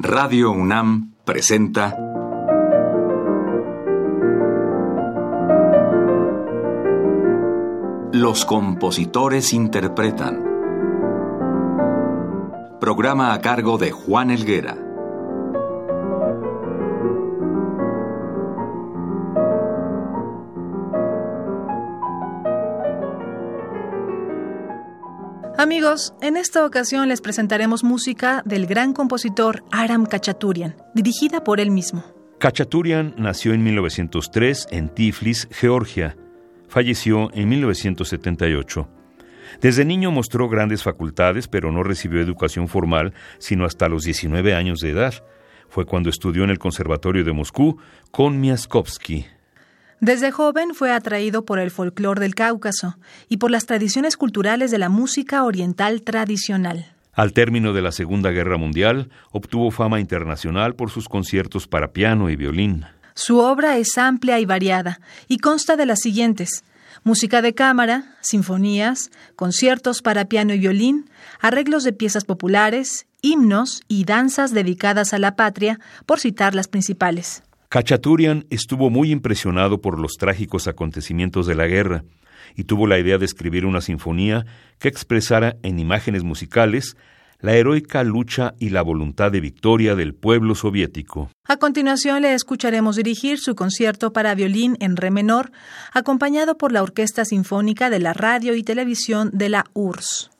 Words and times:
Radio 0.00 0.52
UNAM 0.52 1.14
presenta 1.24 1.96
Los 8.12 8.44
compositores 8.44 9.52
interpretan. 9.52 10.44
Programa 12.80 13.32
a 13.32 13.40
cargo 13.40 13.76
de 13.76 13.90
Juan 13.90 14.30
Elguera. 14.30 14.87
Amigos, 25.60 26.14
en 26.22 26.36
esta 26.36 26.64
ocasión 26.64 27.08
les 27.08 27.20
presentaremos 27.20 27.82
música 27.82 28.44
del 28.46 28.68
gran 28.68 28.92
compositor 28.92 29.64
Aram 29.72 30.06
Kachaturian, 30.06 30.76
dirigida 30.94 31.42
por 31.42 31.58
él 31.58 31.72
mismo. 31.72 32.04
Kachaturian 32.38 33.16
nació 33.18 33.52
en 33.54 33.64
1903 33.64 34.68
en 34.70 34.88
Tiflis, 34.88 35.48
Georgia. 35.50 36.16
Falleció 36.68 37.32
en 37.34 37.48
1978. 37.48 38.88
Desde 39.60 39.84
niño 39.84 40.12
mostró 40.12 40.48
grandes 40.48 40.84
facultades, 40.84 41.48
pero 41.48 41.72
no 41.72 41.82
recibió 41.82 42.20
educación 42.20 42.68
formal 42.68 43.12
sino 43.38 43.64
hasta 43.64 43.88
los 43.88 44.04
19 44.04 44.54
años 44.54 44.78
de 44.78 44.90
edad. 44.90 45.14
Fue 45.68 45.86
cuando 45.86 46.08
estudió 46.08 46.44
en 46.44 46.50
el 46.50 46.60
Conservatorio 46.60 47.24
de 47.24 47.32
Moscú 47.32 47.78
con 48.12 48.40
Miaskovsky. 48.40 49.26
Desde 50.00 50.30
joven 50.30 50.74
fue 50.74 50.92
atraído 50.92 51.44
por 51.44 51.58
el 51.58 51.72
folclore 51.72 52.20
del 52.20 52.36
Cáucaso 52.36 52.98
y 53.28 53.38
por 53.38 53.50
las 53.50 53.66
tradiciones 53.66 54.16
culturales 54.16 54.70
de 54.70 54.78
la 54.78 54.88
música 54.88 55.42
oriental 55.44 56.02
tradicional. 56.02 56.94
Al 57.12 57.32
término 57.32 57.72
de 57.72 57.82
la 57.82 57.90
Segunda 57.90 58.30
Guerra 58.30 58.58
Mundial, 58.58 59.10
obtuvo 59.32 59.72
fama 59.72 59.98
internacional 59.98 60.76
por 60.76 60.90
sus 60.90 61.08
conciertos 61.08 61.66
para 61.66 61.92
piano 61.92 62.30
y 62.30 62.36
violín. 62.36 62.84
Su 63.14 63.38
obra 63.38 63.76
es 63.76 63.98
amplia 63.98 64.38
y 64.38 64.46
variada 64.46 65.00
y 65.26 65.38
consta 65.38 65.74
de 65.76 65.86
las 65.86 65.98
siguientes: 65.98 66.62
música 67.02 67.42
de 67.42 67.54
cámara, 67.54 68.16
sinfonías, 68.20 69.10
conciertos 69.34 70.00
para 70.00 70.26
piano 70.26 70.54
y 70.54 70.60
violín, 70.60 71.10
arreglos 71.40 71.82
de 71.82 71.92
piezas 71.92 72.24
populares, 72.24 73.08
himnos 73.20 73.82
y 73.88 74.04
danzas 74.04 74.52
dedicadas 74.52 75.12
a 75.12 75.18
la 75.18 75.34
patria, 75.34 75.80
por 76.06 76.20
citar 76.20 76.54
las 76.54 76.68
principales. 76.68 77.42
Kachaturian 77.68 78.46
estuvo 78.48 78.88
muy 78.88 79.10
impresionado 79.10 79.82
por 79.82 79.98
los 79.98 80.14
trágicos 80.14 80.68
acontecimientos 80.68 81.46
de 81.46 81.54
la 81.54 81.66
guerra 81.66 82.04
y 82.56 82.64
tuvo 82.64 82.86
la 82.86 82.98
idea 82.98 83.18
de 83.18 83.26
escribir 83.26 83.66
una 83.66 83.82
sinfonía 83.82 84.46
que 84.78 84.88
expresara 84.88 85.56
en 85.62 85.78
imágenes 85.78 86.24
musicales 86.24 86.96
la 87.40 87.54
heroica 87.54 88.02
lucha 88.02 88.54
y 88.58 88.70
la 88.70 88.82
voluntad 88.82 89.30
de 89.30 89.40
victoria 89.40 89.94
del 89.94 90.14
pueblo 90.14 90.54
soviético. 90.54 91.30
A 91.44 91.58
continuación 91.58 92.22
le 92.22 92.34
escucharemos 92.34 92.96
dirigir 92.96 93.38
su 93.38 93.54
concierto 93.54 94.12
para 94.12 94.34
violín 94.34 94.76
en 94.80 94.96
re 94.96 95.10
menor, 95.10 95.52
acompañado 95.92 96.56
por 96.56 96.72
la 96.72 96.82
Orquesta 96.82 97.24
Sinfónica 97.24 97.90
de 97.90 98.00
la 98.00 98.12
Radio 98.12 98.56
y 98.56 98.64
Televisión 98.64 99.30
de 99.32 99.50
la 99.50 99.66
URSS. 99.74 100.30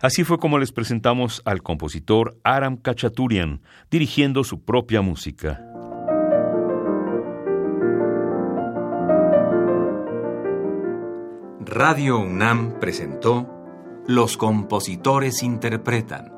Así 0.00 0.24
fue 0.24 0.38
como 0.38 0.58
les 0.58 0.72
presentamos 0.72 1.42
al 1.44 1.62
compositor 1.62 2.40
Aram 2.42 2.78
Kachaturian, 2.78 3.60
dirigiendo 3.90 4.44
su 4.44 4.64
propia 4.64 5.02
música. 5.02 5.62
Radio 11.60 12.18
UNAM 12.18 12.80
presentó 12.80 13.46
Los 14.06 14.38
compositores 14.38 15.42
interpretan, 15.42 16.32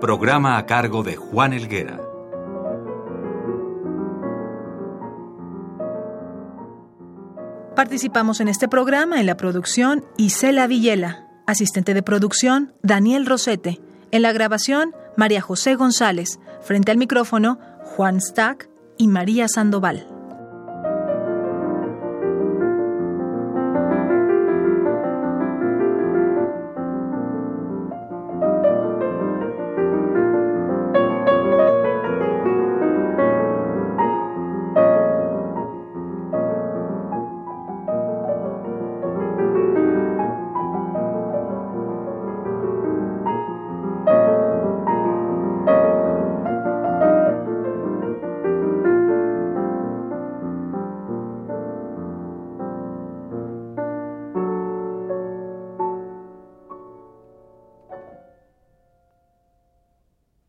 programa 0.00 0.58
a 0.58 0.66
cargo 0.66 1.02
de 1.02 1.16
Juan 1.16 1.54
Elguera. 1.54 1.98
Participamos 7.74 8.40
en 8.40 8.48
este 8.48 8.68
programa 8.68 9.18
en 9.18 9.26
la 9.26 9.36
producción 9.36 10.04
Isela 10.16 10.66
Villela, 10.66 11.23
asistente 11.46 11.94
de 11.94 12.02
producción 12.02 12.72
Daniel 12.82 13.26
Rosete, 13.26 13.80
en 14.10 14.22
la 14.22 14.32
grabación 14.32 14.94
María 15.16 15.40
José 15.40 15.74
González, 15.74 16.38
frente 16.62 16.90
al 16.90 16.98
micrófono 16.98 17.58
Juan 17.82 18.20
Stack 18.20 18.68
y 18.96 19.08
María 19.08 19.48
Sandoval. 19.48 20.13